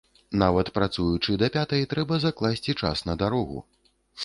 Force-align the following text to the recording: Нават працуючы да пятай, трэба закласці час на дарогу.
Нават 0.43 0.71
працуючы 0.77 1.35
да 1.43 1.51
пятай, 1.57 1.85
трэба 1.93 2.19
закласці 2.25 2.77
час 2.85 3.07
на 3.13 3.19
дарогу. 3.23 3.63